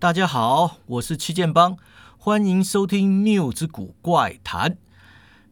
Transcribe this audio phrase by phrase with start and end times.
[0.00, 1.76] 大家好，我是七剑帮，
[2.18, 4.70] 欢迎收听《谬之谷怪谈》。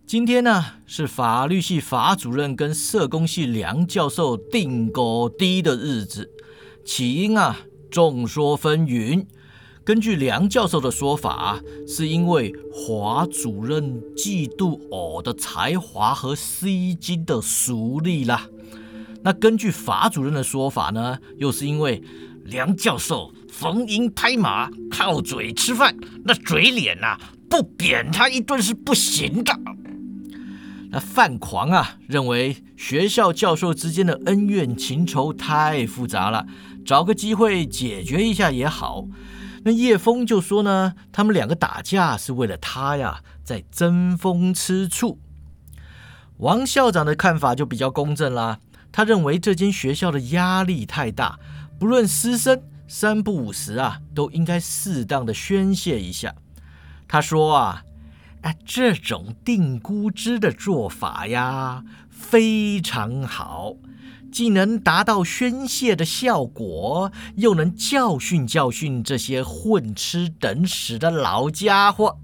[0.07, 6.31] 今天呢是法律系法主任跟社工系梁教授定高低的日子，
[6.85, 7.57] 起因啊
[7.91, 9.27] 众说纷纭。
[9.83, 18.47] 根据梁教授的说法，是因为华主任嫉妒我的才华和吸金的熟力啦。
[19.25, 22.01] 那根据法主任的说法呢，又是因为
[22.45, 25.97] 梁教授逢迎拍马，靠嘴吃饭，
[26.27, 29.59] 那嘴脸呐，不扁他一顿是不行的。
[30.91, 36.47] 那范狂啊，认为学校教授之间的恩怨情仇太复杂了，
[36.85, 39.07] 找个机会解决一下也好。
[39.65, 45.19] 那叶枫就说呢，他们两个打架是为了他呀，在争风吃醋。
[46.37, 48.59] 王校长的看法就比较公正啦。
[48.93, 51.39] 他认为这间学校的压力太大，
[51.79, 56.35] 不论师生三不五时啊，都应该适当的宣泄一下。
[57.09, 57.83] 他说啊，
[58.43, 63.75] 哎，这种定估值的做法呀，非常好，
[64.31, 72.19] 既能达到宣泄的效果，又能教训教训这些混吃等死的老家伙。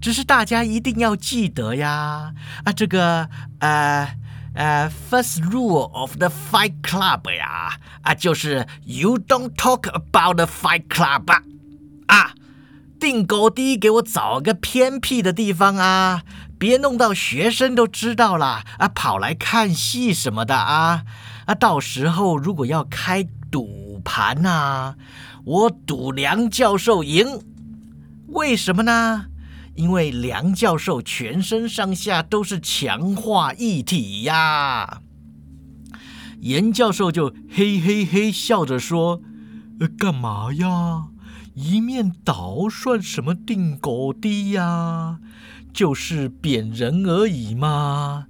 [0.00, 3.28] 只是大家一定要记得呀，啊，这个，
[3.60, 4.16] 呃。
[4.54, 11.30] 呃，first rule of the Fight Club 呀，啊，就是 you don't talk about the Fight Club
[12.06, 12.34] 啊。
[13.00, 16.22] 定高低，给我找个偏僻的地方啊，
[16.58, 21.02] 别弄到学生都知道了啊，跑来看戏什么的啊
[21.46, 24.94] 啊，到时候如果要开赌盘呐，
[25.44, 27.42] 我赌梁教授赢，
[28.28, 29.26] 为什么呢？
[29.74, 35.00] 因为梁教授全身上下都是强化一体呀，
[36.40, 39.20] 严教授就嘿嘿嘿笑着说
[39.80, 41.06] ：“呃，干嘛呀？
[41.54, 45.18] 一面倒算什么定狗低呀？
[45.72, 48.26] 就是贬人而已嘛。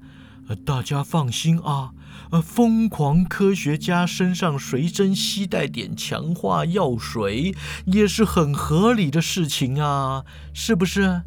[0.48, 1.90] 呃，大家放心啊，
[2.30, 7.54] 呃，疯狂科学家身上随身携带点强化药水
[7.86, 11.22] 也是很合理的事情啊，是不是？”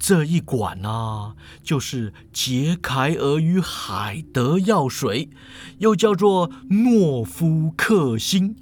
[0.00, 5.28] 这一管呢，就是杰凯尔与海德药水，
[5.78, 8.56] 又叫做诺夫克星，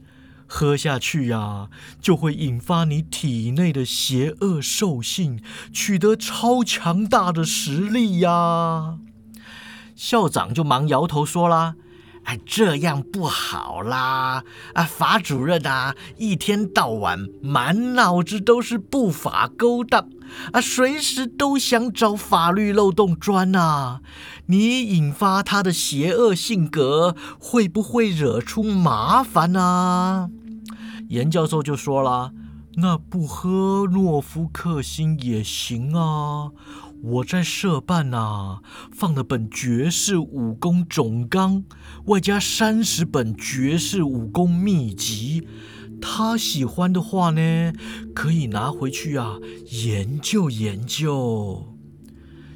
[0.46, 1.68] 喝下去呀，
[2.00, 5.40] 就会引发你体内的邪恶兽性，
[5.72, 8.98] 取得超强大的实力呀。
[9.94, 11.76] 校长就忙摇头说啦。
[12.24, 14.44] 哎，这样不好啦！
[14.74, 20.08] 啊，法主任啊，一天到晚满脑子都是不法勾当，
[20.52, 24.00] 啊，随时都想找法律漏洞钻呐。
[24.46, 30.30] 你引发他的邪恶性格，会不会惹出麻烦呢？
[31.08, 32.32] 严教授就说了
[32.76, 36.50] ：“那不喝诺夫克星也行啊。”
[37.02, 38.58] 我在社办呐，
[38.92, 41.64] 放了本绝世武功总纲，
[42.06, 45.46] 外加三十本绝世武功秘籍。
[46.02, 47.72] 他喜欢的话呢，
[48.14, 49.38] 可以拿回去啊
[49.84, 51.74] 研究研究。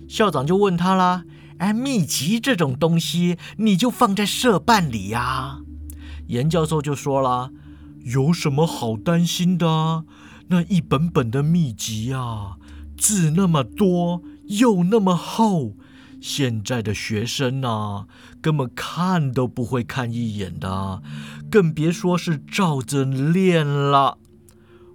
[0.06, 1.24] 校长就问他啦
[1.56, 5.60] ：“哎，秘籍这种东西，你就放在社办里呀？”
[6.28, 7.50] 严教授就说了
[8.04, 10.04] ：“有什么好担心的？
[10.48, 12.56] 那一本本的秘籍啊，
[12.98, 15.72] 字那么多。”又那么厚，
[16.20, 18.06] 现在的学生呐，
[18.40, 21.02] 根本看都不会看一眼的，
[21.50, 24.18] 更别说是照着练了。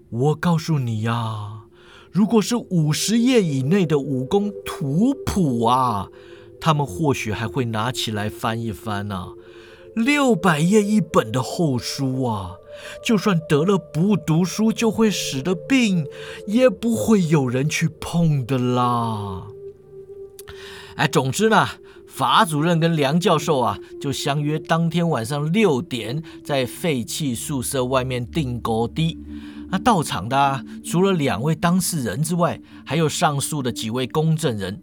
[0.09, 1.63] 我告诉你呀，
[2.11, 6.07] 如果是五十页以内的武功图谱啊，
[6.59, 9.29] 他们或许还会拿起来翻一翻呢。
[9.95, 12.53] 六百页一本的厚书啊！
[13.03, 16.05] 就算得了不读书就会死的病，
[16.47, 19.47] 也不会有人去碰的啦。
[20.95, 21.67] 哎，总之呢，
[22.05, 29.17] 法主任跟梁教授啊，就相约当天晚上六点在废弃宿舍外面定高低。
[29.71, 34.81] 那到场的除了两位当事人之外，还有上述的几位公证人。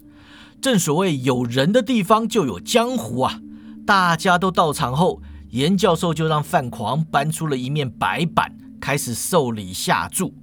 [0.60, 3.40] 正所谓有人的地方就有江湖啊！
[3.84, 5.20] 大家都到场后。
[5.56, 10.34] 严教授就让范狂搬出了一面白板，开始受理下注。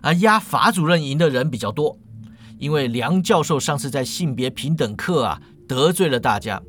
[0.00, 1.98] 而压法主任赢的人比较多，
[2.56, 6.62] 因为梁教授上次在性别平等课啊得罪了大家。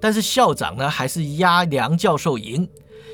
[0.00, 2.66] 但是校长呢，还是压梁教授赢，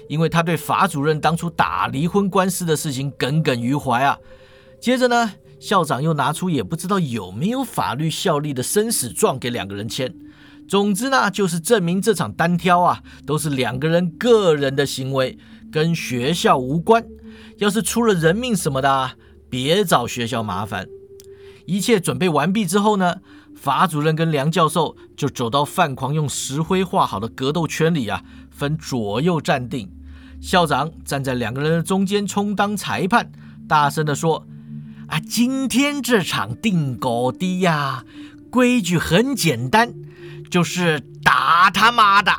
[0.08, 4.16] 因为他对法主任当初打离婚官司的事情耿耿于怀啊。
[4.80, 10.14] 接着呢，校长又拿出也不知道有没有法律效力的生死状给两个人签。
[10.72, 15.36] 总之呢，就是证明这场单挑啊，都是两个人个人的行为，
[15.70, 17.04] 跟学校无关。
[17.58, 19.10] 要是出了人命什么的，
[19.50, 20.86] 别找学校麻烦。
[21.66, 23.16] 一切准备完毕之后呢，
[23.54, 29.90] 法主任跟梁教授就走到范狂用石灰画好的格斗圈里啊，分左右站定。
[30.40, 33.30] 校长站在两个人的中间充当裁判，
[33.68, 34.46] 大声地说
[35.08, 38.06] ：“啊，今天这场定高低呀，
[38.48, 39.92] 规矩很简单，
[40.52, 42.30] 就是打他妈的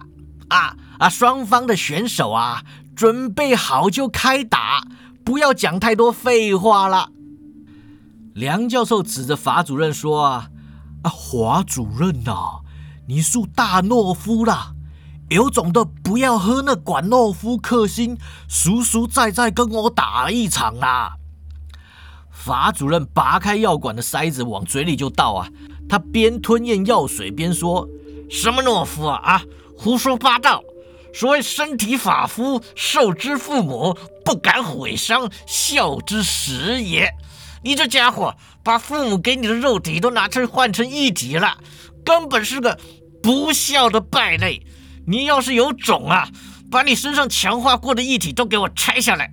[0.50, 1.10] 啊啊！
[1.10, 2.64] 双方的选手啊，
[2.96, 4.86] 准备好就开打，
[5.26, 7.10] 不要讲太多废话了。”
[8.36, 10.50] 梁教授指着法主任说：“啊
[11.02, 12.62] 啊，华主任呐，
[13.08, 14.74] 你属大懦夫啦！
[15.30, 18.16] 有种的不要喝那管诺夫克星，
[18.48, 21.14] 实实在在跟我打一场啊！”
[22.30, 25.50] 法主任拔开药管的塞子，往嘴里就倒啊！
[25.90, 27.88] 他边吞咽药水边说
[28.34, 29.44] ：“什么懦夫啊啊，
[29.78, 30.64] 胡说八道！
[31.14, 33.96] 所谓身体发肤，受之父母，
[34.26, 37.14] 不敢毁伤，孝之始也。”
[37.64, 41.60] 你这家伙把父母给你的肉体都拿去换成一体了，
[42.04, 42.80] 根本是个
[43.22, 44.66] 不孝的败类！
[45.06, 46.28] 你要是有种啊，
[46.72, 49.32] 把你身上强化过的一体都给我拆下来！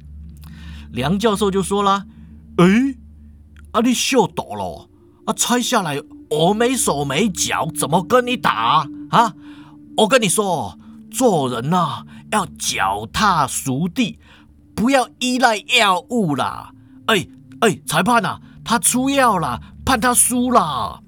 [0.92, 2.04] 梁教授就说了
[2.58, 2.66] ：“哎，
[3.72, 4.90] 啊你笑倒了
[5.24, 5.96] 啊，拆下来
[6.30, 9.34] 我没手没脚，怎么跟你打啊？
[9.96, 10.78] 我跟你说，
[11.10, 14.18] 做人呐要脚踏实地，
[14.74, 16.72] 不要依赖药物啦！
[17.06, 17.26] 哎。”
[17.60, 21.02] 哎，裁判呐，他出药了，判他输了。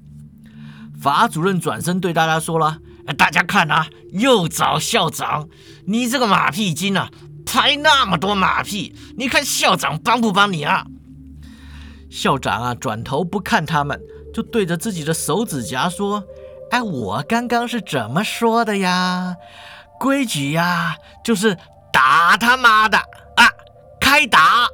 [1.00, 2.76] 法主任转身对大家说了
[3.16, 5.48] ：“大家看啊，又找校长，
[5.86, 7.08] 你这个马屁精啊，
[7.46, 10.84] 拍那么多马屁，你看校长帮不帮你啊？”
[12.10, 13.98] 校长啊，转头不看他们，
[14.32, 16.24] 就对着自己的手指甲说
[16.70, 19.36] ：“哎，我刚刚是怎么说的呀？
[20.00, 21.56] 规矩呀，就是
[21.92, 23.48] 打他妈的啊，
[24.00, 24.66] 开打！”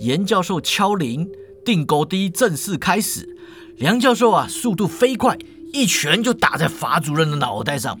[0.00, 1.28] 严教授敲铃，
[1.64, 3.28] 定高低正式开始。
[3.76, 5.36] 梁教授啊，速度飞快，
[5.72, 7.98] 一拳就打在法主任的脑袋上。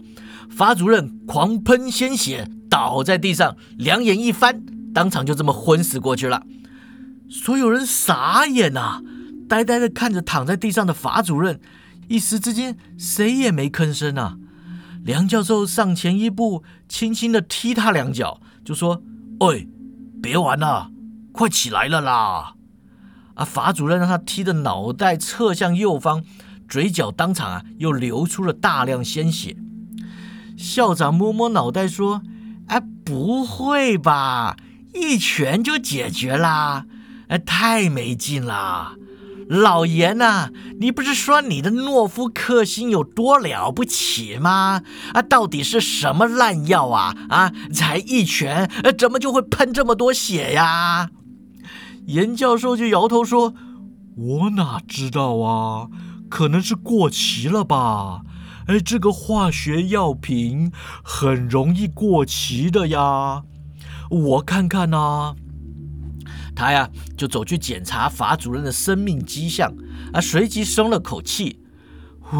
[0.50, 4.62] 法主任狂喷鲜血，倒在地上，两眼一翻，
[4.94, 6.42] 当场就这么昏死过去了。
[7.28, 9.02] 所有人傻眼呐，
[9.48, 11.60] 呆呆的看着躺在地上的法主任，
[12.08, 14.36] 一时之间谁也没吭声啊。
[15.04, 19.02] 梁教授上前一步，轻轻的踢他两脚，就说
[19.40, 19.68] ：“喂，
[20.20, 20.90] 别玩了。”
[21.32, 22.54] 快起来了啦！
[23.34, 26.24] 啊，法主任让他踢的脑袋侧向右方，
[26.66, 29.54] 嘴角当场啊又流出了大量鲜血。
[30.56, 32.22] 校长摸摸脑袋说
[32.68, 34.56] ：“哎，不会吧？
[34.94, 36.86] 一拳就解决啦？
[37.28, 38.96] 哎，太没劲啦！
[39.48, 40.50] 老严呐，
[40.80, 44.82] 你不是说你的诺夫克星有多了不起吗？
[45.12, 47.14] 啊，到底是什么烂药啊？
[47.28, 51.10] 啊，才一拳，呃，怎么就会喷这么多血呀？”
[52.06, 53.54] 严教授就摇头说
[54.16, 55.88] ：“我哪知道啊？
[56.28, 58.22] 可能是过期了吧？
[58.66, 60.72] 哎，这个化学药品
[61.04, 63.44] 很容易过期的呀。
[64.10, 65.36] 我看看呐。”
[66.56, 69.72] 他呀就走去检查法主任的生命迹象，
[70.12, 71.60] 啊，随即松了口气
[72.18, 72.38] ：“呼，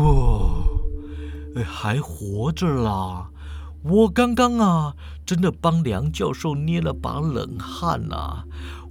[1.55, 3.29] 哎，还活着啦！
[3.85, 8.45] 我刚刚啊，真的帮梁教授捏了把冷汗呐。”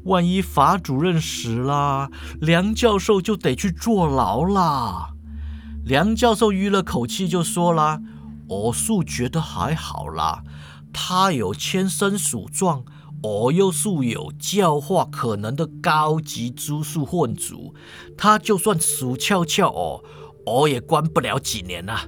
[0.06, 5.10] 万一法主任死了，梁教授就得去坐牢啦。
[5.84, 8.00] 梁教授吁了口气，就说了
[8.48, 10.44] ：“我素觉得还好啦，
[10.94, 12.84] 他有千生属状，
[13.26, 17.74] 我又素有教化可能的高级株素混族，
[18.16, 20.04] 他就算死翘翘哦，
[20.46, 22.02] 我也关不了几年呐。”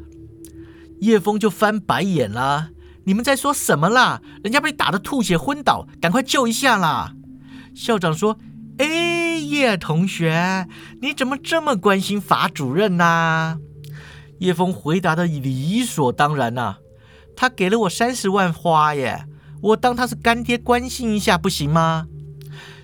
[1.01, 2.69] 叶枫就翻白眼啦
[3.05, 4.21] ：“你们在说什么啦？
[4.43, 7.15] 人家被打得吐血昏倒，赶快救一下啦！”
[7.73, 8.37] 校长说
[8.77, 10.67] ：“哎，叶同学，
[11.01, 13.59] 你怎么这么关心法主任呢？”
[14.39, 16.77] 叶枫回答的理所当然呐
[17.35, 19.25] ：“他给了我三十万花耶，
[19.61, 22.07] 我当他是干爹关心一下不行吗？”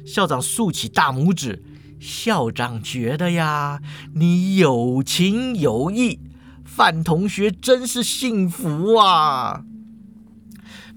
[0.05, 1.63] 校长竖起大拇指
[1.99, 3.81] ：“校长觉得呀，
[4.15, 6.19] 你有情有义，
[6.65, 9.63] 范同学真是幸福啊。”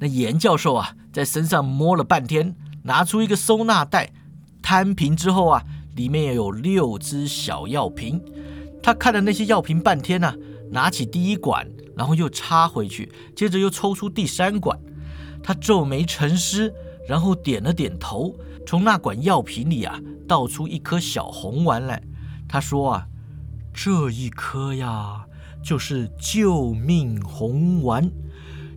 [0.01, 2.55] 那严教授啊，在身上摸了半天。
[2.83, 4.13] 拿出一个收纳袋，
[4.63, 5.65] 摊平之后啊，
[5.97, 8.23] 里面有六支小药瓶。
[8.81, 10.33] 他看了那些药瓶半天呢，
[10.71, 14.79] 拿起第一管，然后又插回去，接着又抽出第三管。
[15.47, 16.75] 他皱眉沉思，
[17.07, 18.35] 然后点了点头，
[18.67, 22.03] 从那管药瓶里啊，倒出一颗小红丸来。
[22.49, 23.07] 他说啊，
[23.73, 25.25] 这一颗呀，
[25.63, 28.11] 就是救命红丸。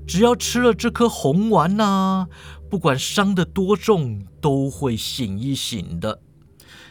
[0.07, 2.27] 只要吃了这颗红丸呐，
[2.69, 6.21] 不管伤得多重，都会醒一醒的。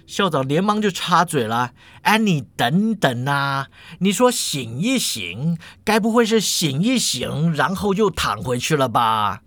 [0.09, 3.67] 校长连忙就插嘴了：“哎，你等等呐！
[4.01, 9.43] 你说醒一醒，该不会是醒一醒，然后又躺回去了吧？”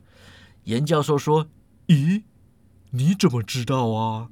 [0.65, 1.47] 严教授说
[1.87, 2.23] ：“咦，
[2.91, 4.27] 你怎么知道啊？”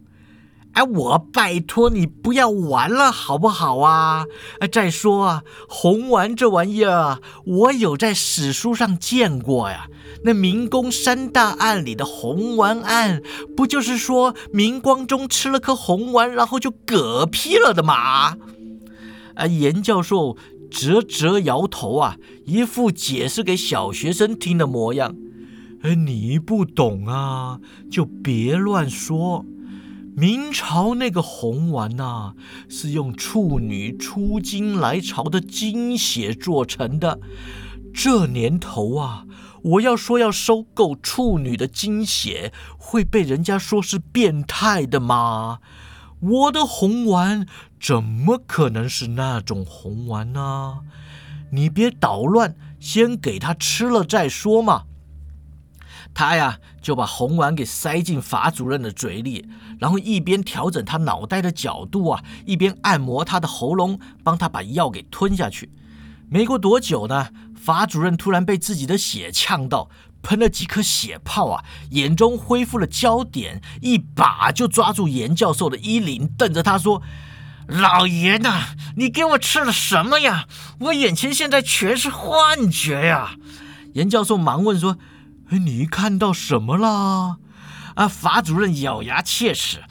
[0.73, 4.25] 哎，我拜托你不要玩了，好不好啊？
[4.59, 9.87] 哎，再说啊，红丸这玩意儿，我有在史书上见过呀。
[10.23, 13.23] 那明宫三大案里的红丸案，
[13.57, 18.37] 不就是说明光宗吃了颗红丸，然后就嗝屁了的吗？
[19.33, 20.37] 啊，严教授
[20.69, 25.15] 啧啧摇头啊，一副解释给小学生听的模样。
[25.81, 27.59] 哎，你不懂啊，
[27.89, 29.45] 就别乱说。
[30.13, 32.33] 明朝那个红丸呐，
[32.67, 37.21] 是用处女出京来朝的精血做成的。
[37.93, 39.25] 这年头啊，
[39.63, 45.59] 我要说要收购处女的精血，会被人家说是变态的吗？
[46.19, 47.47] 我的红丸
[47.79, 50.79] 怎么可能是那种红丸呢？
[51.53, 54.83] 你别捣乱，先给他吃了再说嘛。
[56.13, 59.47] 他呀就把红丸给塞进法主任的嘴里，
[59.79, 65.71] 然后一边调整他脑袋的角度啊，一边按摩他的喉咙，帮他把药给吞下去。
[66.29, 69.89] 没过多久呢，法主任突然被自己的血呛到，
[70.21, 77.01] 喷了几颗血泡啊，眼中恢复了焦点，一把就抓住严教授的衣领，瞪着他说
[77.67, 80.47] ：“老爷呐，你给我吃了什么呀？
[80.79, 83.37] 我眼前现在全是幻觉呀！”
[83.95, 84.97] 严教授忙问说。
[85.57, 87.37] 你看到什么了？
[87.95, 88.07] 啊！
[88.07, 89.83] 法主任咬牙切齿：“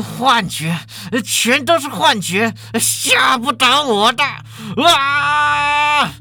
[0.00, 0.78] 幻觉，
[1.24, 4.22] 全都是幻觉，吓不倒我的！”
[4.86, 6.12] 啊！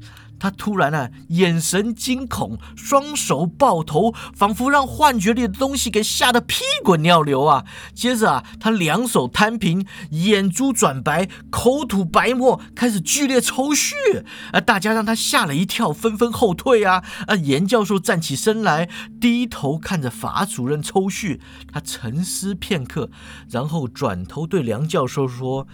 [0.46, 7.66] 他突然啊，眼神惊恐，双手抱头，仿佛让幻觉里的东西给吓得屁滚尿流啊！
[7.96, 13.96] 接着啊，他两手摊平，眼珠转白，口吐白沫，开始剧烈抽搐
[14.52, 14.62] 啊！
[14.62, 17.04] 大家让他吓了一跳，纷纷后退啊！
[17.25, 17.36] 啊！
[17.36, 18.88] 严教授站起身来，
[19.20, 21.40] 低头看着法主任抽搐，
[21.74, 23.10] 他沉思片刻，
[23.50, 25.66] 然后转头对梁教授说：“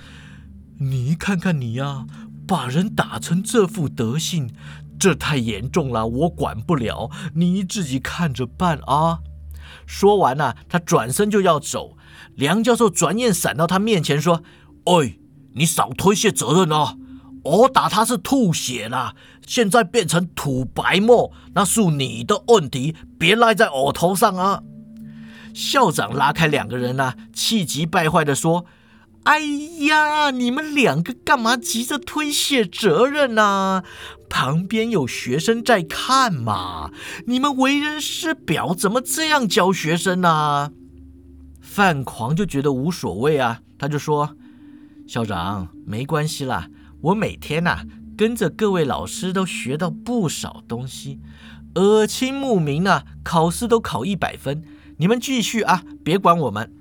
[0.79, 2.05] 你看看你呀。”
[2.51, 4.53] 把人打成这副德行，
[4.99, 9.19] 这太严重了，我管不了，你自己看着办啊！
[9.85, 11.95] 说完呢，他转身就要走。
[12.35, 14.43] 梁教授转眼闪到他面前说
[14.83, 15.17] ：“哎，
[15.53, 16.97] 你少推卸责任啊！
[17.45, 19.15] 我打他是吐血了，
[19.47, 24.61] 现在变成吐白沫，那是你的问题，别赖在我头上啊！”
[25.55, 28.65] 校长拉开两个人呢，气急败坏地说。
[29.23, 29.39] 哎
[29.87, 33.83] 呀，你们两个干嘛急着推卸责任呢？
[34.27, 36.89] 旁边有学生在看嘛！
[37.27, 40.71] 你们为人师表，怎么这样教学生呢？
[41.59, 44.35] 范狂就觉得无所谓啊，他就说
[45.07, 46.69] ：“校长，没关系啦，
[47.01, 47.85] 我每天呐
[48.17, 51.19] 跟着各位老师都学到不少东西，
[51.75, 54.63] 耳清目明啊，考试都考一百分。
[54.97, 56.73] 你们继续啊，别管我们。”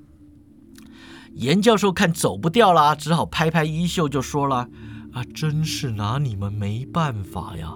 [1.35, 4.69] 严教授看走不掉了，只好拍拍衣袖就说了
[5.13, 7.75] ：“啊，真是拿你们没办法呀！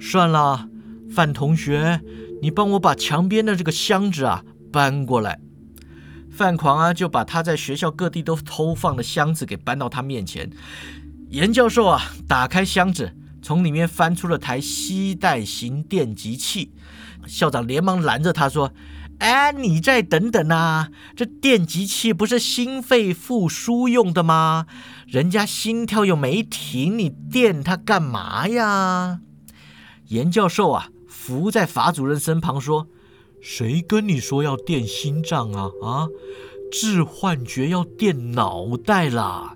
[0.00, 0.68] 算了，
[1.10, 2.00] 范同学，
[2.42, 5.40] 你帮我把墙边的这个箱子啊搬过来。”
[6.30, 10.50] 范狂啊就把他在学校各地都偷放的箱子给搬到他面前。
[11.30, 16.72] 严教授啊打开箱子，从里面翻出了台吸带型电极器。
[17.26, 18.72] 校长连忙拦着他说。
[19.18, 20.90] 哎，你再等等啊！
[21.16, 24.66] 这电极器不是心肺复苏用的吗？
[25.06, 29.20] 人家心跳又没停，你电它干嘛呀？
[30.06, 32.86] 严教授啊，伏在法主任身旁说
[33.42, 35.70] ：“谁跟你说要电心脏啊？
[35.82, 36.06] 啊，
[36.70, 39.54] 治幻觉要电脑袋啦！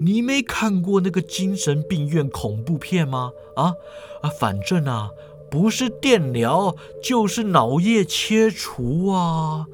[0.00, 3.32] 你没看过那个精神病院恐怖片吗？
[3.56, 3.74] 啊
[4.22, 5.10] 啊，反正啊。”
[5.50, 9.66] 不是电疗，就是脑叶切除啊！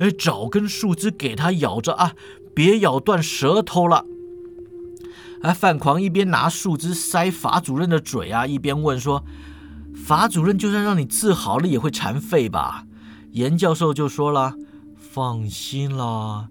[0.00, 2.14] 哎，找根树枝给他咬着啊，
[2.52, 4.04] 别咬断舌头了。
[5.42, 9.24] 哎，范狂一边拿树枝塞法主任的嘴啊，一边问说
[9.94, 12.86] ：“法主任，就算让你治好了，也会残废吧？”
[13.32, 14.54] 严教授就说了
[14.98, 16.48] ：“放心啦，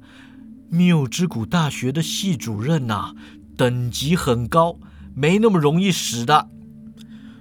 [0.70, 3.14] 缪之谷大学的系主任呐，
[3.58, 4.80] 等级很高，
[5.14, 6.48] 没那么容易死的。”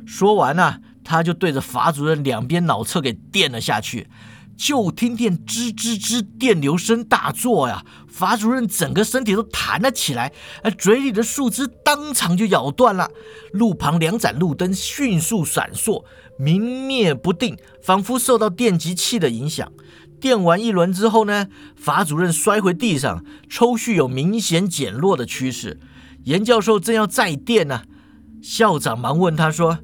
[0.04, 0.80] 说完呢。
[1.08, 4.06] 他就对着法主任两边脑侧给电了下去，
[4.58, 7.82] 就听见吱吱吱电流声大作呀！
[8.06, 10.30] 法主任整个身体都弹了起来，
[10.62, 13.10] 而嘴里的树枝当场就咬断了。
[13.52, 16.04] 路旁两盏路灯迅速闪烁，
[16.38, 19.72] 明灭不定，仿佛受到电击器的影响。
[20.20, 25.80] 电完一轮之后呢，法主任摔回地上，抽蓄有明显减弱的趋势。
[26.24, 27.84] 严教授正要再电呢，
[28.42, 29.78] 校长忙问他说。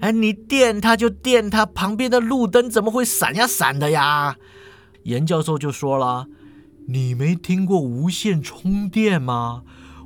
[0.00, 4.36] 哎，你电它就电它，旁边的路灯怎么会闪呀闪的呀？
[5.04, 6.26] 严教授就说了
[6.88, 9.62] ：“你没听过无线充电吗？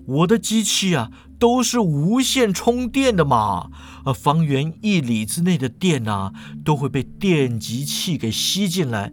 [0.06, 3.70] 我的机器啊都是无线充电的嘛，
[4.04, 6.32] 呃，方圆一里之内的电啊
[6.64, 9.12] 都会被电极器给吸进来。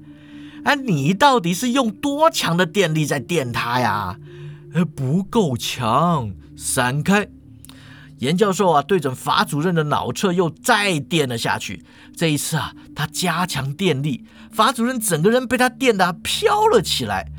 [0.64, 4.18] 哎，你到底是用多强的电力在电它呀？
[4.74, 7.28] 哎，不够强，闪开。”
[8.20, 11.84] 严教授啊，对准法主任的脑侧又再电了下去。
[12.16, 17.32] 这一次啊，他加强电力，法主任整个人被他电得飘了起来。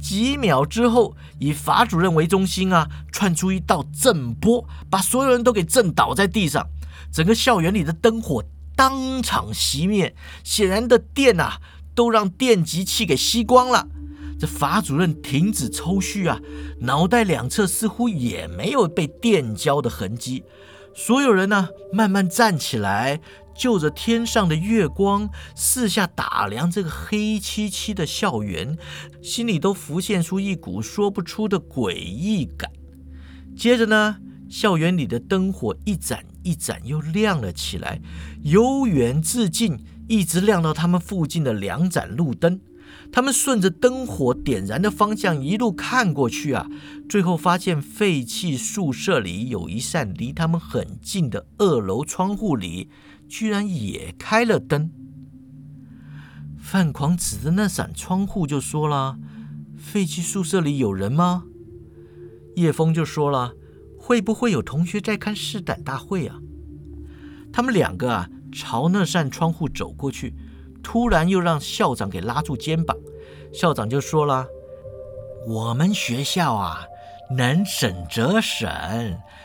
[0.00, 6.64] 几秒之后，以法主任为中心啊，窜出一道震波，把所有人都给震倒在地上。
[7.12, 8.44] 整个校园里的灯火
[8.76, 10.14] 当场熄灭，
[10.44, 11.58] 显然的电啊，
[11.96, 13.88] 都让电极器给吸光了。
[14.38, 16.40] 这法主任停止抽蓄啊，
[16.80, 20.44] 脑袋两侧似乎也没有被电焦的痕迹。
[20.94, 23.20] 所有人呢，慢慢站起来，
[23.54, 28.76] 就着天上的月光，四下打量这个黑漆漆的校园，
[29.22, 32.70] 心里都浮现出一股说不出的诡异感。
[33.56, 34.16] 接着呢，
[34.48, 38.00] 校园里的灯火一盏一盏又亮了起来，
[38.42, 39.78] 由远至近，
[40.08, 42.60] 一直亮到他们附近的两盏路灯。
[43.10, 46.68] 他们顺着灯火点燃的方向一路看过去啊，
[47.08, 52.88] 最后发现废弃宿舍里有一扇离他们很近的二楼窗户里，
[53.28, 54.90] 居然也开了灯。
[56.58, 59.18] 范狂指着那扇窗户就说了
[59.76, 61.44] ：“废弃宿舍里有人吗？”
[62.56, 63.54] 叶枫就说了
[63.98, 66.40] ：“会不会有同学在看试胆大会啊？”
[67.50, 70.34] 他们两个啊，朝那扇窗户走过去。
[70.90, 72.96] 突然又让校长给拉住肩膀，
[73.52, 74.46] 校长就说了
[75.46, 76.86] ：“我们学校啊，
[77.36, 78.66] 能省则省，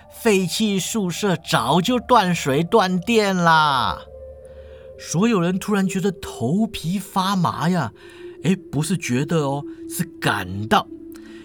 [0.09, 4.03] 废弃宿舍早就断水断电啦。”
[4.97, 7.91] 所有人突然觉得头皮发麻呀！
[8.45, 10.87] 哎，不是觉得哦，是感到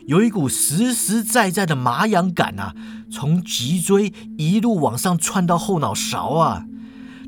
[0.06, 2.72] 有一股实实在在的麻痒感啊，
[3.10, 6.66] 从脊椎一路往上窜到后脑勺啊！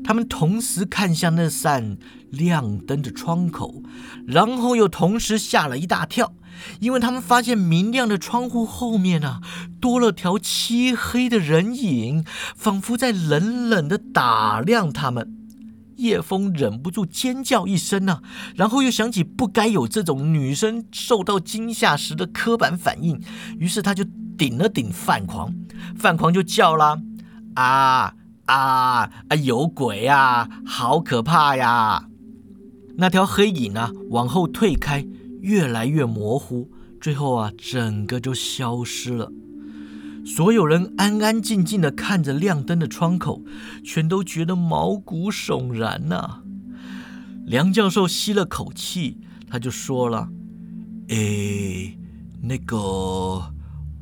[0.05, 1.97] 他们同时看向那扇。
[2.31, 3.83] 亮灯的窗口，
[4.25, 6.33] 然后又同时吓了一大跳，
[6.79, 9.41] 因为他们发现明亮的窗户后面啊，
[9.79, 15.37] 多了条漆黑的人影，仿佛在冷冷的打量他们。
[15.97, 18.23] 叶枫忍不住尖叫一声啊，
[18.55, 23.21] 然后又想起不该有这种女生受到惊吓时的刻板反应，
[23.59, 24.03] 于是他就
[24.35, 25.53] 顶了顶范狂，
[25.95, 26.97] 范狂就叫啦
[27.53, 28.15] ：“啊
[28.45, 29.35] 啊啊！
[29.43, 32.05] 有鬼呀，好可怕呀！”
[33.01, 35.03] 那条黑影啊，往后退开，
[35.39, 36.69] 越来越模糊，
[37.01, 39.31] 最后啊，整个就消失了。
[40.23, 43.43] 所有人安安静静的看着亮灯的窗口，
[43.83, 46.43] 全都觉得毛骨悚然呐。
[47.47, 49.17] 梁教授吸了口气，
[49.49, 50.29] 他就说了
[51.09, 51.97] ：“诶，
[52.39, 53.51] 那个，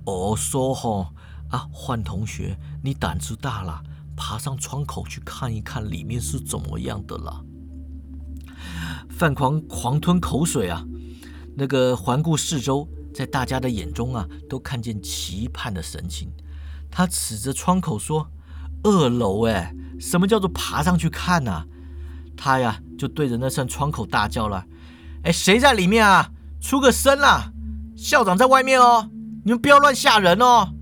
[0.03, 1.09] 我说哈
[1.51, 3.81] 啊，换同学，你胆子大了，
[4.17, 7.45] 爬上窗口去看一看里面是怎么样的了。”
[9.19, 10.81] 范狂狂吞口水啊，
[11.57, 16.31] 那个环顾四周，在大家的眼中啊，都看见期盼的神情。
[16.89, 18.31] 他指着窗口说
[18.81, 21.65] ：“二楼，哎，什么叫做爬上去看呢？”
[22.37, 24.65] 他呀，就对着那扇窗口大叫了
[25.23, 26.31] ：“哎，谁在里面啊？
[26.61, 27.51] 出个声啦！
[27.97, 29.09] 校长在外面哦，
[29.43, 30.73] 你们不要乱吓人哦！”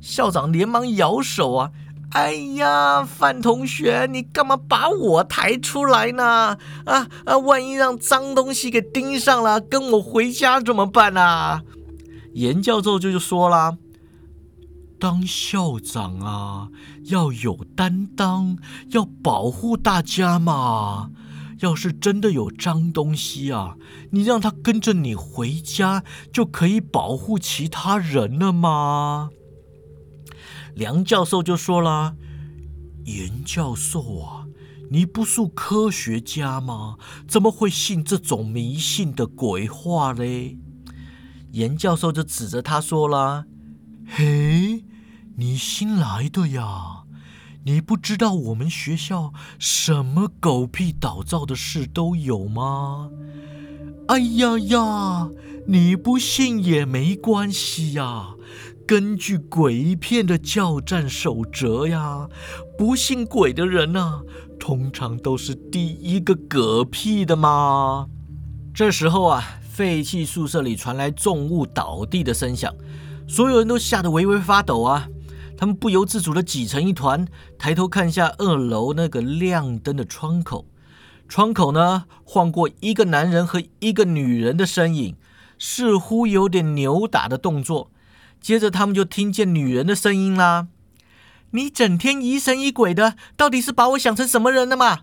[0.00, 1.72] 校长连忙摇手啊。
[2.10, 6.58] 哎呀，范同学，你干嘛把我抬出来呢？
[6.84, 11.62] 啊啊，万一让脏东西给盯上了，跟我回家怎么办啊？
[12.34, 13.78] 严教授就就说了
[14.98, 16.68] ：“当校长啊，
[17.04, 18.58] 要有担当，
[18.90, 21.10] 要保护大家嘛。
[21.60, 23.76] 要是真的有脏东西啊，
[24.10, 29.30] 你让他跟着你回家，就可以保护其他人了吗？”
[30.74, 32.16] 梁教授就说了
[33.04, 34.46] ：“严教授啊，
[34.90, 36.96] 你不是科学家吗？
[37.28, 40.58] 怎么会信这种迷信的鬼话嘞？”
[41.52, 43.46] 严教授就指着他说了
[44.06, 44.84] ：“嘿，
[45.36, 47.04] 你新来的呀？
[47.64, 53.10] 你不知道我们学校什么狗屁倒灶的事都有吗？
[54.08, 55.28] 哎呀呀，
[55.66, 58.34] 你不信也没关系呀。
[58.90, 62.26] 根据鬼片的叫战守则呀，
[62.76, 64.22] 不信鬼的人呐，
[64.58, 68.08] 通常都是第一个嗝屁的嘛。
[68.74, 72.74] 这时候啊，废弃宿舍里传来重物倒地的声响，
[73.28, 75.06] 所有人都吓得微微发抖啊。
[75.56, 77.24] 他们不由自主地挤成一团，
[77.56, 80.66] 抬头看下二楼那个亮灯的窗口。
[81.28, 85.14] 窗口呢，晃过一个男人和一个女人的身影，
[85.60, 87.92] 似乎有点扭打的动作。
[88.40, 90.68] 接着他们就听见女人的声音啦
[91.52, 95.00] ：“你整天疑神疑鬼的，到底是把我想成什么人了嘛？”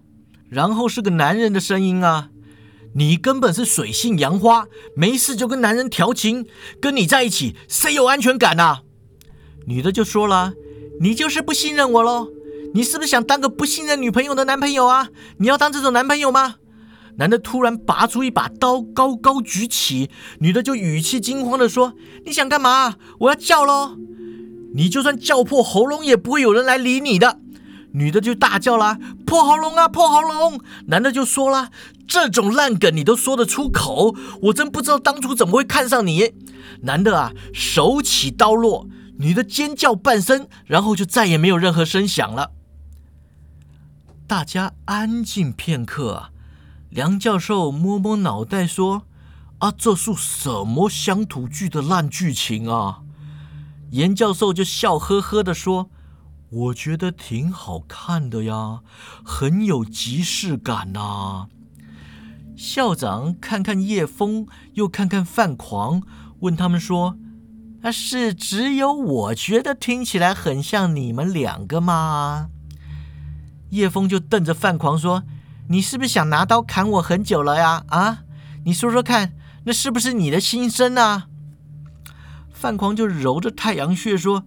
[0.50, 2.30] 然后是个男人的声音啊
[2.96, 6.48] ：“你根本是水性杨花，没事就跟男人调情，
[6.82, 8.80] 跟你在一起谁有安全感呐？”
[9.68, 10.54] 女的就说了
[11.02, 12.30] ：“你就是不信任我喽。”
[12.74, 15.08] 你是不是想当个不信任女朋友的男朋友啊？
[15.38, 16.56] 你要当这种男朋友吗？
[17.18, 21.94] 男的突然拔出一把刀，高高举起，女的就语气惊慌的说
[22.26, 22.96] ：“你想干嘛？
[23.20, 23.98] 我要叫喽！
[24.74, 27.40] 你就算叫破喉咙，也不会有人来理你的。”
[27.94, 31.72] 女的就大叫啦：“破喉咙啊，破喉咙！”男的就说了
[32.08, 36.34] ：“这种烂梗你都说得出口，我真不知道当初怎么会看上你。”
[36.84, 42.52] 男的啊，手起刀落，女的尖叫半声，然后就再也没有任何声响了。
[44.28, 46.30] 大家安静片刻啊，
[46.90, 49.04] 梁教授摸摸脑袋说
[49.60, 53.02] ：“啊，这是什么乡土剧的烂剧情啊？”
[53.92, 55.90] 严教授就笑呵呵的说
[56.50, 58.82] ：“我觉得挺好看的呀，
[59.24, 61.48] 很有即视感呐。”
[62.56, 66.02] 校长看看叶枫，又看看范狂，
[66.40, 67.18] 问他们说
[67.84, 72.50] ：“啊，是只有我觉得听起来很像你们两个吗？”
[73.72, 75.24] 叶枫就瞪着范狂说
[75.70, 77.84] ：“你是不是想拿刀砍我很久了呀？
[77.88, 78.24] 啊，
[78.66, 79.34] 你说说看，
[79.66, 81.28] 那是不是你的心声啊？”
[82.52, 84.44] 范狂就揉着太阳穴说：“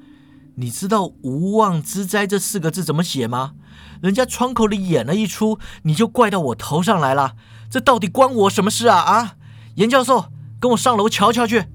[0.56, 3.52] 你知道‘无妄之灾’这四个字怎么写吗？
[4.00, 7.37] 人家窗口里演了一出，你就怪到我头上来了。
[7.70, 8.98] 这到底关我什么事啊？
[8.98, 9.37] 啊，
[9.74, 11.66] 严教授，跟我上楼瞧瞧去。”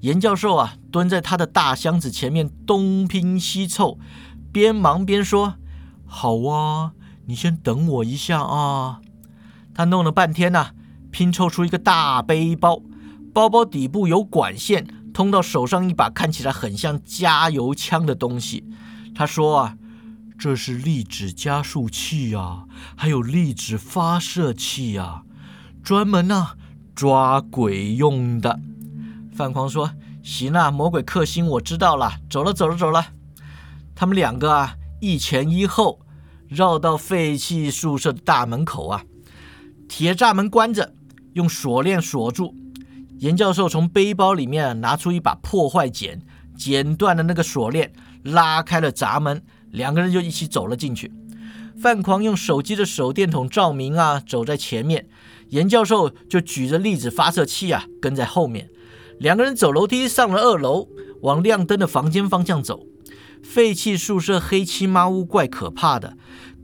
[0.00, 3.98] 严教授啊，蹲在他的大箱子前面东拼西凑，
[4.52, 5.54] 边忙边说。
[6.06, 6.92] 好啊，
[7.26, 9.00] 你先等我一下啊！
[9.74, 10.70] 他弄了半天呐，
[11.10, 12.80] 拼凑出一个大背包，
[13.34, 18.64] 包包底部有管线通到手上一把看起来很像加油枪的东西。
[19.14, 19.76] 他说啊，
[20.38, 22.64] 这是粒子加速器啊，
[22.96, 25.22] 还有粒子发射器啊，
[25.82, 26.50] 专门呢
[26.94, 28.60] 抓鬼用的。
[29.34, 29.90] 范狂说
[30.22, 33.08] ：“行了，魔鬼克星，我知道了，走了，走了，走了。”
[33.96, 34.76] 他们两个啊。
[34.98, 36.00] 一前一后，
[36.48, 39.04] 绕到废弃宿舍的大门口啊，
[39.88, 40.94] 铁栅门关着，
[41.32, 42.54] 用锁链锁住。
[43.18, 46.20] 严教授从背包里面拿出一把破坏剪，
[46.56, 51.12] 剪断了那个锁链，拉开了闸门，两个人就一起走了进去。
[51.80, 55.08] 范狂用手机的手电筒照明啊，走在前面，
[55.48, 58.68] 严教授就举着粒子发射器啊，跟在后面。
[59.18, 60.88] 两个人走楼梯上了二楼，
[61.22, 62.86] 往亮灯的房间方向走。
[63.42, 66.16] 废弃宿舍黑漆麻乌，怪可怕的。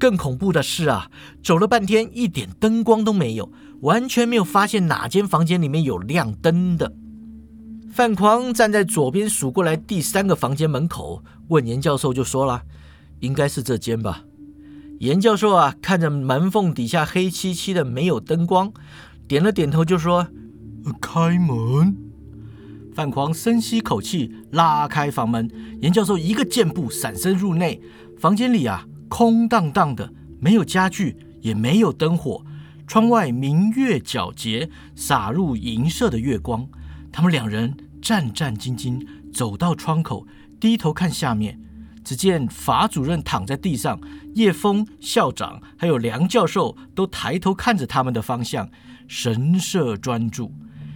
[0.03, 1.09] 更恐怖的是啊，
[1.45, 6.93] 走了半天一点灯光都没有，完全没有发现哪间房间里面有亮灯的。
[7.93, 12.63] 范狂站在左边数过来第三个房间门口，问严教授就说了
[13.23, 14.25] ：“应该是这间吧？”
[14.99, 18.73] 严教授啊，看着门缝底下黑漆漆的，没有灯光，
[19.29, 20.27] 点了点头就说
[21.01, 21.97] ：“开门。”
[22.93, 25.49] 范狂深吸口气，拉开房门。
[25.81, 27.81] 严教授一个箭步闪身入内。
[28.19, 32.43] 房间里啊，空荡荡的，没有家具，也没有灯火。
[32.87, 36.67] 窗外明月皎洁，洒入银色的月光。
[37.13, 40.27] 他们两人战战兢兢走到窗口，
[40.59, 41.61] 低头看下面。
[42.03, 44.01] 只见法主任躺在地上，
[44.35, 48.71] 叶枫校长还有梁教授都抬头看着他们的方向，
[49.07, 50.51] 神色专注。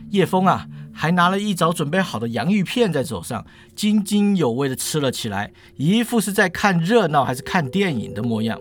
[0.08, 0.66] 叶枫啊。
[0.96, 3.44] 还拿了一早准备好的洋芋片在手上，
[3.76, 8.58] 津津有味地吃了起来，一副是在看热闹还是看电影的模样。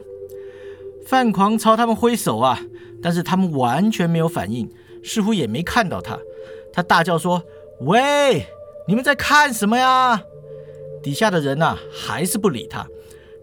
[1.08, 2.60] 范狂朝他们挥手啊，
[3.02, 4.70] 但是他们完全没有反应，
[5.04, 6.20] 似乎也没看到他。
[6.74, 7.42] 他大叫说
[7.82, 8.46] ：“喂，
[8.88, 10.22] 你们在看什么呀？”
[11.02, 12.86] 底下的人呐，还是不理他。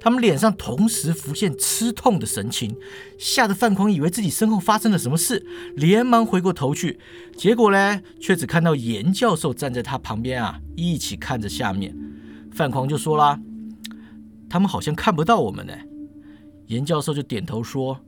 [0.02, 2.76] 他们脸上同时浮现吃痛的神情，
[3.16, 6.98] 吓得范狂以为自己身后发生了什么事，连忙回过头去，
[7.36, 11.96] 结果呢，却只看到严教授站在他旁边啊，一起看着下面。
[12.50, 13.40] 范狂就说啦
[14.50, 15.72] ：“他们好像看不到我们呢。”
[16.66, 18.00] 严教授就点头说：“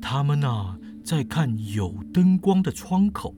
[0.00, 3.34] 他们呐，在看有灯光的窗口，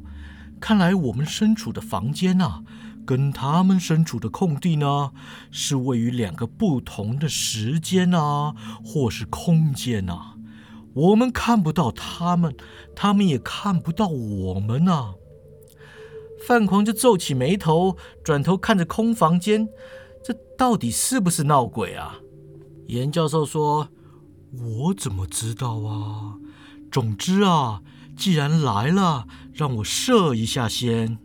[0.61, 2.63] 看来我们身处的房间啊，
[3.05, 5.13] 跟他们身处的空地呢，
[5.51, 10.37] 是位于两个不同的时间啊，或是空间啊。
[10.95, 12.55] 我们看不到他们，
[12.95, 15.15] 他们也看不到我们啊。
[16.47, 19.69] 范狂就皱起眉头，转头看着空房间，
[20.25, 22.17] 这到底是不是闹鬼啊？
[22.89, 23.89] 严教授说
[24.53, 26.35] ：“我怎么知道啊？
[26.91, 27.81] 总之啊，
[28.17, 31.19] 既然来了，让我射一下先。”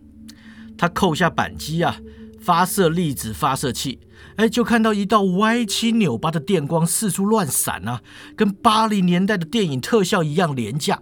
[0.77, 1.97] 他扣下扳机啊，
[2.39, 3.99] 发射粒子发射器。
[4.35, 8.01] 哎，就看到一道歪七扭八的电光四处乱闪啊，
[8.35, 11.01] 跟八零年代的电影特效一样廉价。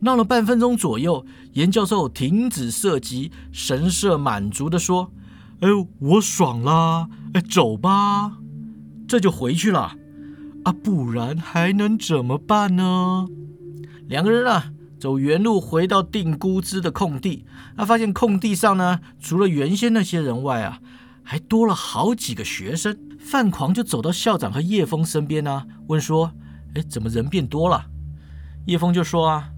[0.00, 5.10] 闹了半分钟左右，严教授停止射击，神色满足地说
[5.60, 7.08] ：“哎，我爽啦！
[7.32, 8.32] 哎，走吧，
[9.08, 9.96] 这就回去了。
[10.64, 13.26] 啊，不然还能怎么办呢？”
[14.06, 14.72] 两个人啊，
[15.04, 17.44] 走原路回到定估支的空地，
[17.76, 20.80] 他，发现空地上呢，除了原先那些人外啊。
[21.22, 26.32] 还多了好几个学生，范狂就走到校长和叶枫身边呢，问说
[26.74, 27.84] ：“哎，怎么人变多了？”
[28.64, 29.50] 叶枫就说：“啊，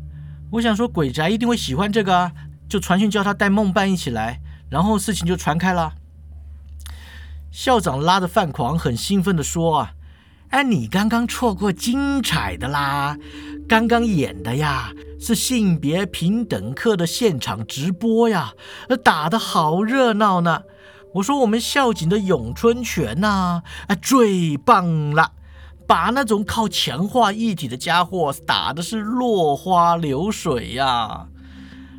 [0.50, 2.32] 我想说鬼宅一定会喜欢这个啊，
[2.68, 5.94] 就传讯叫他带梦伴一起来，然后事情就传开了。”
[7.52, 9.94] 校长拉着范狂，很兴奋地说：“啊，
[10.50, 13.16] 哎，你刚刚错过精彩的啦！
[13.68, 18.52] 刚刚演的呀，是性别平等课的现场直播呀，
[19.02, 20.62] 打得好热闹呢。”
[21.16, 25.32] 我说我们校警的咏春拳呐，啊，最棒了，
[25.86, 31.26] 把那种靠强化一体的家伙打的是落花流水呀。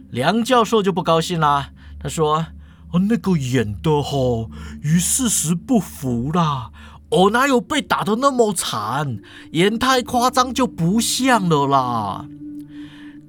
[0.10, 2.48] 梁教授就不高兴啦，他说
[2.94, 4.48] ：“哦，那个演的哈
[4.82, 6.72] 与事实不符啦，
[7.10, 9.20] 我哪有被打的那么惨？
[9.52, 12.26] 演太夸张就不像了啦。”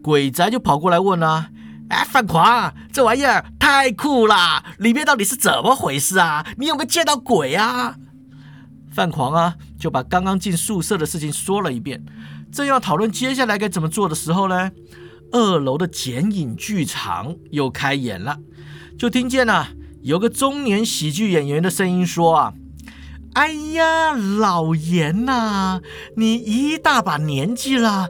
[0.02, 1.50] 鬼宅就跑过来问啊。
[1.88, 4.62] 哎，范狂，这玩意儿太酷啦！
[4.78, 6.46] 里面到底是怎么回事啊？
[6.58, 7.96] 你有没有见到鬼啊？
[8.90, 12.04] 范狂啊，就把刚刚进宿舍的事情说了一遍。
[12.52, 14.70] 正要讨论接下来该怎么做的时候呢，
[15.32, 18.36] 二楼的剪影剧场又开演了。
[18.98, 19.68] 就听见了
[20.02, 22.52] 有个中年喜剧演员的声音说：“啊，
[23.34, 25.80] 哎呀，老严呐，
[26.16, 28.08] 你一大把年纪了。”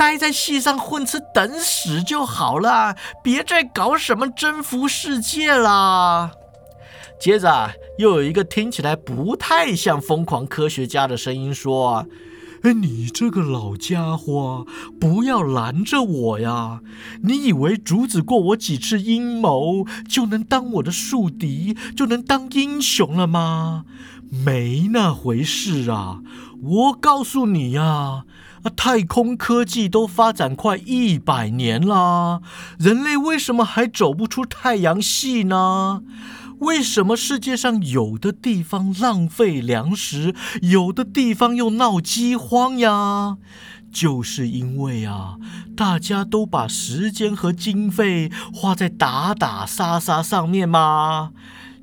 [0.00, 6.30] 待在戏上混吃等死就好了，别再搞什么征服世界了。
[7.20, 12.06] 接着，又有一个听起来不太像疯狂科学家的声音说
[12.64, 14.66] ：“哎，你这个老家伙，
[14.98, 16.80] 不要拦着我呀！
[17.22, 23.84] 你以为阻止过我几次阴谋就能当我的宿敌，就能当英雄了吗？
[24.30, 26.20] 没那回事啊！
[26.62, 28.24] 我告诉你呀。”
[28.62, 28.70] 啊！
[28.76, 32.42] 太空科技都发展快一百年啦，
[32.78, 36.02] 人类为什么还走不出太阳系呢？
[36.58, 43.38] 为什么世界上有的地方浪费粮食，有的地方又闹饥荒呀？
[43.90, 45.36] 就是因为啊，
[45.74, 51.30] 大家都把时间和经费花在打打杀杀上面嘛。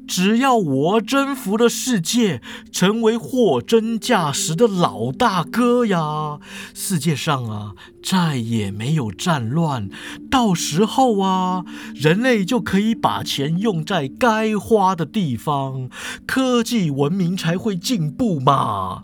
[0.08, 2.42] 只要我征服了世界，
[2.72, 6.40] 成为货真价实的老大哥呀，
[6.74, 9.90] 世界上啊再也没有战乱，
[10.32, 15.90] 到时候啊，人类就可以把钱用在该花的地方，
[16.26, 19.04] 科技文明才会进步嘛。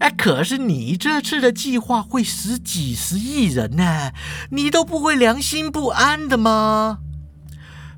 [0.00, 4.12] 哎，可是你这次的计划会死几十亿人呢，
[4.50, 6.98] 你都不会良心不安的吗？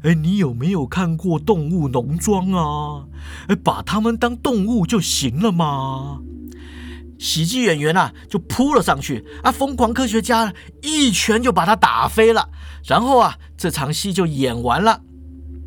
[0.02, 3.04] 哎，你有没有看过动物农庄啊？
[3.48, 6.20] 哎，把它们当动物就行了嘛。
[7.18, 12.50] 喜剧演员啊，就扑了上去，啊，疯狂科学家一拳就把他打飞了。
[12.85, 15.00] 然后啊，这场戏就演完了。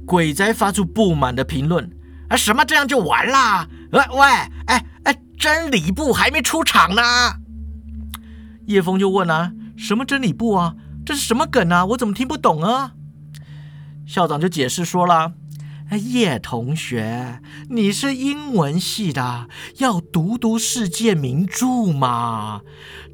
[0.06, 1.90] 鬼宅发出不满的评论：
[2.30, 3.68] 啊，什么这样就完了？
[3.92, 4.26] 喂喂，
[4.68, 7.02] 哎哎，真理部还没出场呢。
[8.68, 10.76] 叶枫就问啊，什么真理部啊？
[11.04, 11.84] 这是什么梗啊？
[11.88, 12.94] 我怎么听不懂啊？
[14.10, 15.34] 校长就解释说了
[16.10, 22.62] ：“叶同学，你是英文系的，要读读世界名著嘛。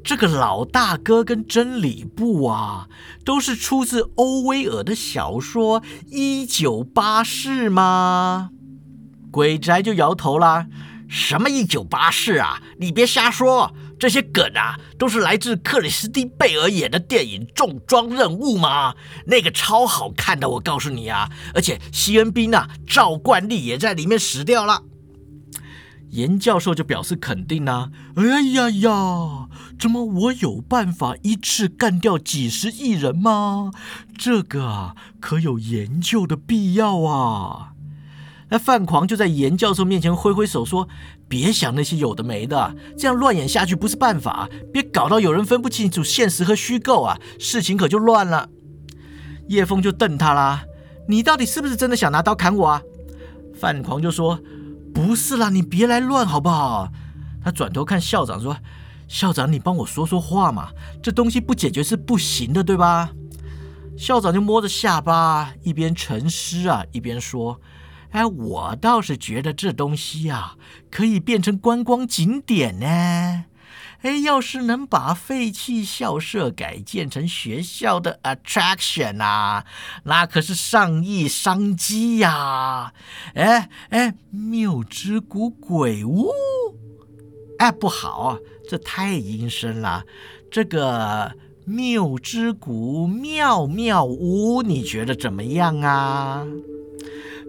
[0.02, 2.88] 这个老大哥跟真理部啊，
[3.26, 8.48] 都是出自欧威尔的小说《一九八四》吗？”
[9.30, 10.66] 鬼宅就摇头啦
[11.06, 12.62] ：“什么一九八四啊？
[12.78, 18.94] 你别瞎说。”这些梗啊，都是来自克里斯蒂贝尔演的电影《重装任务》吗？
[19.26, 21.30] 那个超好看的，我告诉你啊！
[21.54, 24.82] 而且西恩宾啊，赵冠利也在里面死掉了。
[26.10, 27.90] 严教授就表示肯定啊。
[28.16, 33.70] 哎呀呀，怎么我有办法一次干掉几十亿人吗？
[34.16, 37.72] 这个啊，可有研究的必要啊！
[38.48, 40.88] 那范狂就在严教授面前挥挥手说
[41.28, 44.48] ：“别想那些有的没的，这样乱演下去不是办法。
[44.72, 48.48] 别搞到有人分不清楚现实和虚构啊，事情可就乱了。”
[49.48, 50.64] 叶枫就瞪他啦
[51.08, 52.82] ：“你到底是不是真的想拿刀砍我啊？”
[53.58, 54.40] 范狂就说
[54.92, 56.90] ：“不是啦，你别来乱好不好？”
[57.42, 58.56] 他转头看校长说
[59.08, 60.70] ：“校长，你帮我说说话嘛，
[61.02, 63.10] 这东西不解决是不行的，对吧？”
[63.96, 67.58] 校长就摸着下巴，一边沉思啊，一边说。
[68.16, 70.56] 哎，我倒是觉得这东西啊，
[70.90, 72.86] 可以变成观光景点呢。
[74.00, 79.66] 哎，要是能把废弃校舍改建成学校的 attraction 啊，
[80.04, 82.94] 那可是上亿商机呀！
[83.34, 86.30] 哎哎，谬之谷鬼屋，
[87.58, 90.04] 哎，不好，这太阴森了。
[90.50, 91.34] 这个
[91.66, 96.46] 谬之谷妙妙屋，你觉得怎么样啊？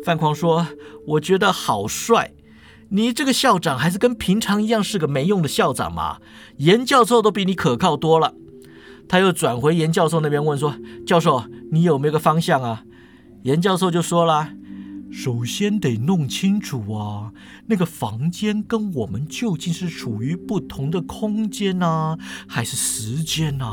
[0.08, 0.67] 范狂说
[1.06, 2.32] ：“我觉得好帅，
[2.91, 6.20] 你这个校长还是跟平常一样是个没用的校长嘛。
[6.60, 8.34] 严教授都比你可靠多了。”
[9.10, 11.43] 他又转回严教授那边问说：“教授，
[11.74, 12.86] 你有没有个方向啊？”
[13.43, 14.54] 严教授就说了
[15.12, 17.34] ：“首先得弄清楚啊，
[17.65, 22.17] 那个房间跟我们究竟是处于不同的空间呢，
[22.48, 23.65] 还是时间呢？”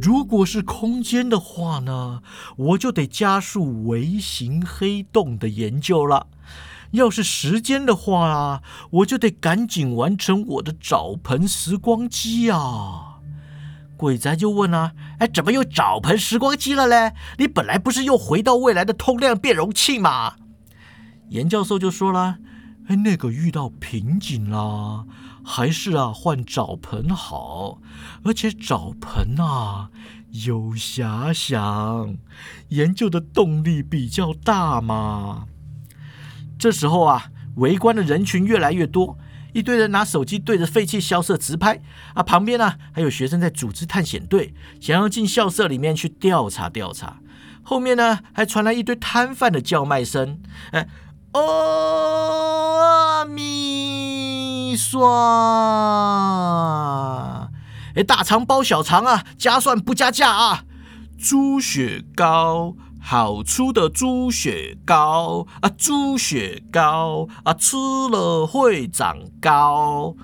[0.00, 2.22] 如果是空间的话呢，
[2.56, 6.26] 我就得加速微型黑洞的研究了；
[6.90, 13.20] 要是时间的话啊，我就得赶紧完成我的澡盆时光机啊！
[13.96, 17.14] 鬼宅就问啊：“哎，怎么又澡盆时光机了嘞？
[17.38, 20.34] 你本来不是又回到未来的通量变容器吗？”
[21.30, 22.38] 严教授就说了
[22.88, 25.06] ：“哎，那个遇到瓶颈啦。”
[25.44, 27.78] 还是啊，换澡盆好，
[28.24, 29.90] 而且澡盆啊
[30.30, 32.16] 有遐想，
[32.68, 35.46] 研究的动力比较大嘛。
[36.58, 37.26] 这时候啊，
[37.56, 39.18] 围观的人群越来越多，
[39.52, 41.82] 一堆人拿手机对着废弃校舍直拍
[42.14, 47.18] 啊，旁边呢还有学生在组织探险队，想要进校舍里面去调查调查。
[47.62, 50.88] 后面呢还传来一堆摊贩的叫卖声，哎。
[51.32, 53.63] 阿弥
[54.76, 55.08] 刷，
[57.94, 60.64] 哎，大肠包小肠啊，加蒜不加价啊！
[61.18, 67.76] 猪血糕，好吃的猪血糕啊，猪血糕啊，吃
[68.10, 70.14] 了会长高。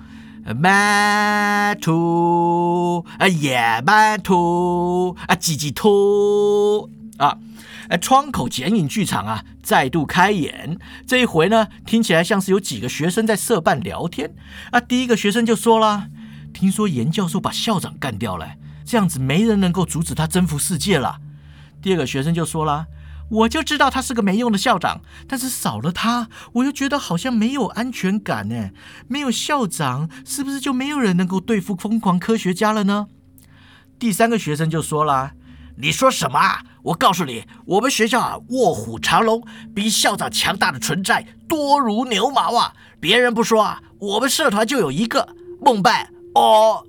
[0.59, 7.37] 慢吐啊，也慢吐啊，挤挤吐啊。
[7.91, 10.79] 哎，窗口剪影剧场啊，再度开演。
[11.05, 14.33] 这一回呢，听起来像是有几个学生在社办聊天
[14.71, 14.79] 啊。
[14.79, 16.07] 第一个学生就说了
[16.53, 18.53] ：“听说严教授把校长干掉了，
[18.85, 21.19] 这样子没人能够阻止他征服世界了。”
[21.83, 22.85] 第二个学生就说了
[23.29, 28.69] ：“我就知道他是个没用的校长，但是少了他，我又觉得好像没有安全感呢。
[29.09, 33.07] 没有校长，是不是就没有人能够对付疯狂科学家了呢？”
[33.99, 35.33] 第三个学生就说了。
[35.81, 36.61] 你说什么啊？
[36.83, 42.73] 我告诉你，我们学校啊，卧虎藏龙，比校长强大的存在多如牛毛啊！
[42.99, 46.85] 别人不说啊，我们社团就有一个梦伴哦。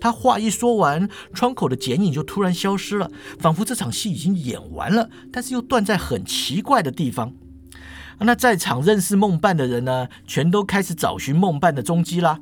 [0.00, 7.34] 他话一说完，窗口的剪影就突然消失了，仿佛这场戏已经演完了，但是又断在很奇怪的地方。
[8.20, 12.38] 那在场认识梦伴的人呢，全都开始找寻梦伴的踪迹啦。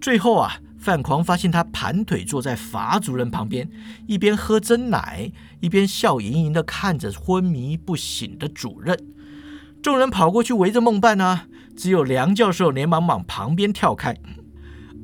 [0.00, 0.58] 最后啊。
[0.82, 3.70] 范狂发现他盘腿坐在法主任旁边，
[4.08, 8.98] 一边喝真奶，一边笑盈盈地看着昏迷不醒的主任。
[9.80, 11.42] 众人跑过去围着梦伴呢，
[11.76, 14.16] 只有梁教授连忙往旁边跳开。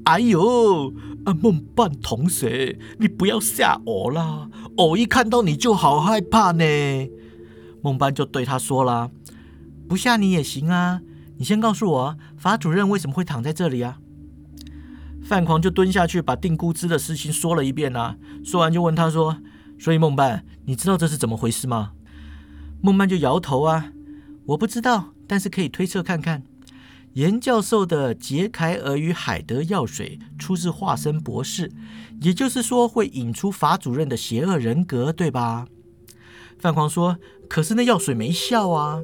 [0.05, 0.93] 哎呦，
[1.25, 4.49] 啊，梦伴同学，你不要吓我啦！
[4.77, 6.65] 我一看到你就好害怕呢。
[7.83, 9.13] 梦伴就对他说了
[9.89, 11.03] ：“不吓你也行啊，
[11.37, 13.99] 你先告诉我，法主任为什么会躺在这里啊？”
[15.29, 18.17] 范狂就蹲下去，把定估值的事情说了一遍啊。
[18.43, 19.37] 说完就问他说
[19.79, 21.93] ：“所以孟伴，你知道这是怎么回事吗？”
[22.81, 23.93] 孟伴就摇头啊
[24.49, 26.45] ：“我不知道，但是可以推测看看。”
[27.13, 31.71] 严教授的杰凯尔与海德药水出自化身博士，
[32.23, 35.67] 也就是说会引出法主任的邪恶人格，对吧？
[36.59, 37.19] 范狂说
[37.51, 39.03] ：“可是那药水没效啊。”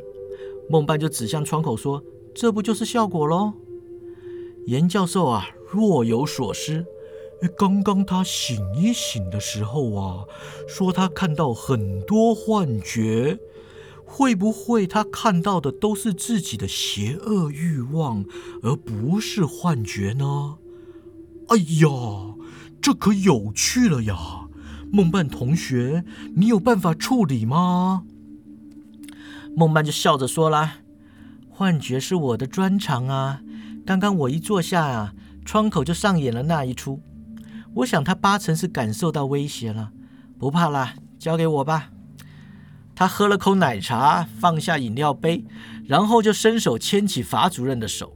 [0.70, 2.02] 孟伴就指向窗口说
[2.34, 3.52] ：“这不就是效果喽？”
[4.64, 5.48] 严教授啊。
[5.74, 6.86] 若有所思，
[7.56, 10.24] 刚刚他醒一醒的时候啊，
[10.68, 13.38] 说他看到很多幻觉。
[14.06, 18.24] 会不会他看到的都是自己的邪恶欲望，
[18.62, 20.58] 而不是幻觉呢？
[21.48, 22.36] 哎呀，
[22.80, 24.46] 这可有趣了呀！
[24.92, 26.04] 梦伴同学，
[26.36, 28.04] 你有办法处理吗？
[29.56, 30.78] 梦伴就笑着说啦
[31.50, 33.40] ：“幻觉是我的专长啊！
[33.84, 35.14] 刚刚我一坐下啊，
[35.44, 37.00] 窗口就上演了那一出。
[37.74, 39.90] 我想他八成是感受到威胁了，
[40.38, 41.90] 不怕啦，交给我吧。”
[42.96, 45.44] 他喝了口奶茶，放下饮料杯，
[45.84, 48.12] 然后就伸手牵起法主任的手。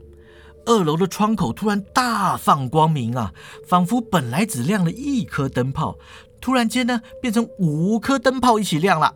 [0.65, 3.33] 二楼的窗口突然大放光明啊，
[3.67, 5.97] 仿佛本来只亮了一颗灯泡，
[6.39, 9.15] 突然间呢变成五颗灯泡一起亮了。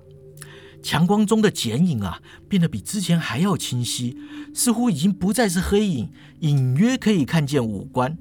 [0.84, 4.18] 强光中的剪影啊，变得比之前还要清晰，
[4.54, 6.12] 似乎已经不再是黑影，
[6.42, 8.18] 隐约可以看见五官。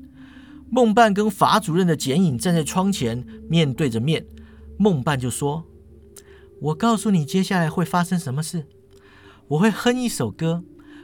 [0.70, 4.24] 梦伴跟法主任的剪影站在窗前，面对着面。
[4.78, 5.66] 梦伴就说。
[6.60, 8.66] 我告诉你，接下来会发生什么事。
[9.48, 10.62] 我会哼一首歌，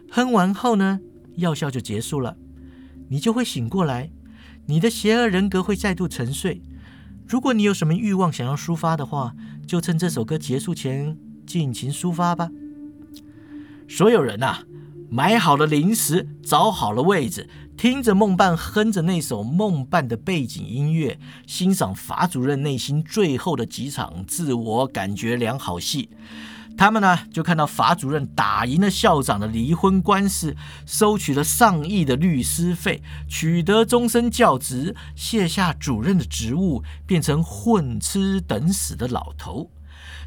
[0.09, 1.01] 哼完后呢，
[1.35, 2.37] 药效就结束了，
[3.09, 4.13] 你就会醒过来，
[4.67, 6.63] 你的邪恶人格会再度沉睡。
[7.27, 9.35] 如果你有什么欲望想要抒发的话，
[9.67, 11.19] 就趁这首歌结束前
[11.49, 12.51] 尽情抒发吧。
[13.89, 14.59] 所有人呐，
[15.09, 17.49] 买好了零食，找好了位置。
[17.75, 26.11] 听着梦伴哼着那首梦伴的背景音乐，欣赏法主任内心最后的几场自我感觉良好戏。
[26.77, 30.55] 他们呢，就看到法主任打赢了校长的离婚官司，
[30.87, 39.71] 收取了上亿的律师费，取得终身教职，卸下主任的职务，变成混吃等死的老头。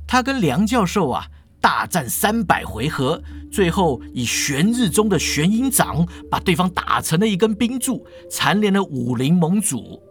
[0.08, 1.28] 他跟梁教授啊。
[1.64, 3.22] 大战三百回合，
[3.52, 10.02] 最后以玄日中的玄阴掌把对方打成了一根冰柱，蝉联了武林盟主。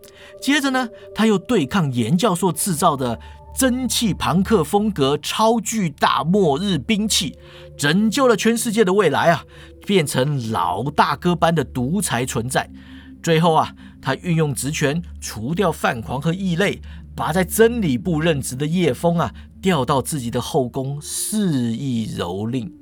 [0.41, 3.19] 接着呢，他又对抗严教授制造的
[3.59, 7.37] 蒸汽朋克风格超巨大末日兵器，
[7.77, 9.45] 拯救了全世界的未来啊，
[9.85, 12.71] 变成老大哥般的独裁存在。
[13.25, 16.81] 最后啊，他运用职权除掉范狂和异类，
[17.15, 19.33] 把在真理部任职的叶枫啊。
[19.63, 22.73] 调到自己的后宫肆意蹂躏。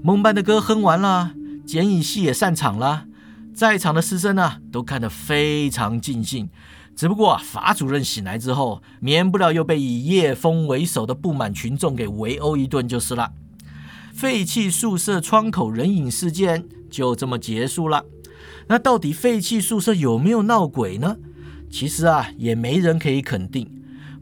[0.00, 1.34] 梦伴的歌哼完了，
[1.66, 3.06] 剪影戏也散场了，
[3.52, 6.48] 在场的师生啊都看得非常尽兴。
[6.94, 13.32] 只不过法主任醒来之后，免不了又被以叶枫为首的不满群众给围殴一顿就是了。
[14.14, 18.04] 废弃宿舍窗口人影事件就这么结束了。
[18.68, 21.16] 那到底废弃宿舍有没有闹鬼呢？
[21.70, 23.70] 其实啊，也没人可以肯定。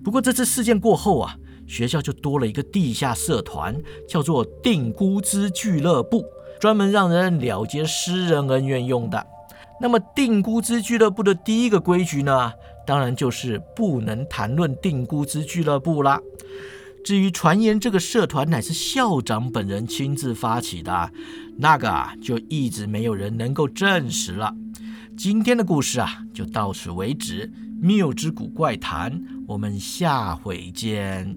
[0.03, 1.37] 不过这次事件过后啊，
[1.67, 3.77] 学校就多了一个地下社团，
[4.09, 6.25] 叫做“定估之俱乐部”，
[6.61, 9.27] 专门让人了结私人恩怨用的。
[9.81, 12.53] 那么“定估之俱乐部”的第一个规矩呢，
[12.87, 16.21] 当然就是不能谈论“定估之俱乐部”啦。
[17.03, 21.11] 至于传言这个社团乃是校长本人亲自发起的，
[21.61, 24.57] 那个啊，就一直没有人能够证实了。
[25.15, 27.53] 今天的故事啊，就到此为止。
[27.83, 31.37] 谬之谷怪谈，我们下回见。